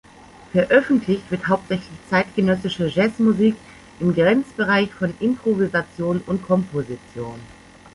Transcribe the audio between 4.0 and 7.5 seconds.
Grenzbereich von Improvisation und Komposition.